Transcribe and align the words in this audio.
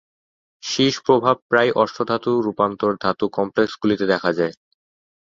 Cis 0.63 0.95
প্রভাব 1.05 1.35
প্রায়ই 1.49 1.75
অষ্টধাতু 1.83 2.31
রূপান্তর 2.45 2.91
ধাতু 3.03 3.25
কমপ্লেক্সগুলিতে 3.37 4.05
দেখা 4.13 4.31
যায়। 4.33 4.53